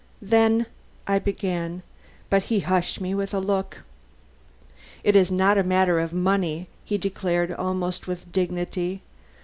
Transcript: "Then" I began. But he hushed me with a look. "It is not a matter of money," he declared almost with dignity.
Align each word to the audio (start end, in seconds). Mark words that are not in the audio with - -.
"Then" 0.23 0.65
I 1.15 1.19
began. 1.19 1.83
But 2.31 2.45
he 2.45 2.61
hushed 2.61 2.99
me 2.99 3.13
with 3.13 3.35
a 3.35 3.39
look. 3.39 3.83
"It 5.03 5.15
is 5.15 5.29
not 5.31 5.59
a 5.59 5.63
matter 5.63 5.99
of 5.99 6.11
money," 6.11 6.67
he 6.83 6.97
declared 6.97 7.51
almost 7.53 8.07
with 8.07 8.31
dignity. 8.31 9.03